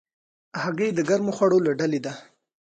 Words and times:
هګۍ 0.61 0.89
د 0.93 0.99
ګرمو 1.09 1.31
خوړو 1.37 1.59
له 1.65 1.71
ډلې 1.79 1.99
ده. 2.05 2.13